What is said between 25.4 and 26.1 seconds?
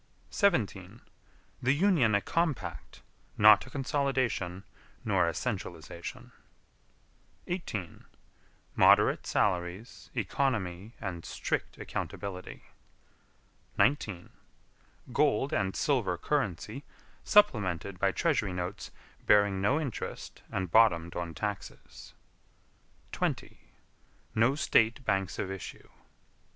issue.